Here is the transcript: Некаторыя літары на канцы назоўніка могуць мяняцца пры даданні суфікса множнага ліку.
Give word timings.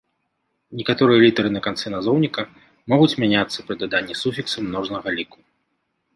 Некаторыя 0.77 1.19
літары 1.25 1.49
на 1.57 1.61
канцы 1.67 1.85
назоўніка 1.97 2.41
могуць 2.95 3.11
мяняцца 3.25 3.57
пры 3.69 3.79
даданні 3.83 4.19
суфікса 4.25 4.67
множнага 4.71 5.07
ліку. 5.21 5.37